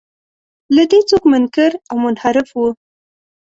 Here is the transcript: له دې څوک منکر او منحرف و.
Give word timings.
له 0.75 0.83
دې 0.91 0.99
څوک 1.09 1.23
منکر 1.31 1.71
او 1.89 1.95
منحرف 2.03 2.49
و. 2.55 2.59